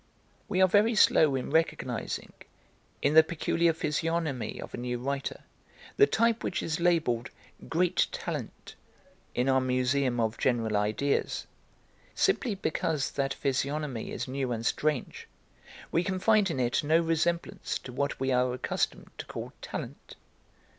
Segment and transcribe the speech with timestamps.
[0.49, 2.33] We are very slow in recognising
[3.03, 5.41] in the peculiar physiognomy of a new writer
[5.95, 7.29] the type which is labelled
[7.69, 8.73] 'great talent'
[9.35, 11.45] in our museum of general ideas.
[12.15, 15.27] Simply because that physiognomy is new and strange,
[15.91, 20.15] we can find in it no resemblance to what we are accustomed to call talent.